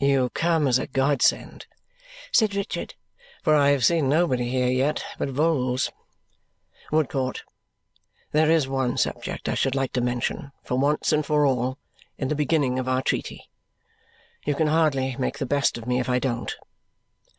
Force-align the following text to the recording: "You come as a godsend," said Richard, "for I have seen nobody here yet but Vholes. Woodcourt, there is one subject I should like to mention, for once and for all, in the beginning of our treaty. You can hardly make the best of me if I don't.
"You 0.00 0.28
come 0.34 0.66
as 0.68 0.78
a 0.78 0.86
godsend," 0.86 1.64
said 2.30 2.54
Richard, 2.54 2.94
"for 3.42 3.54
I 3.54 3.70
have 3.70 3.86
seen 3.86 4.06
nobody 4.06 4.46
here 4.50 4.68
yet 4.68 5.02
but 5.18 5.30
Vholes. 5.30 5.90
Woodcourt, 6.90 7.42
there 8.32 8.50
is 8.50 8.68
one 8.68 8.98
subject 8.98 9.48
I 9.48 9.54
should 9.54 9.74
like 9.74 9.94
to 9.94 10.02
mention, 10.02 10.52
for 10.62 10.76
once 10.76 11.10
and 11.10 11.24
for 11.24 11.46
all, 11.46 11.78
in 12.18 12.28
the 12.28 12.36
beginning 12.36 12.78
of 12.78 12.86
our 12.86 13.00
treaty. 13.00 13.48
You 14.44 14.54
can 14.54 14.66
hardly 14.66 15.16
make 15.18 15.38
the 15.38 15.46
best 15.46 15.78
of 15.78 15.86
me 15.86 15.98
if 16.00 16.08
I 16.10 16.18
don't. 16.18 16.54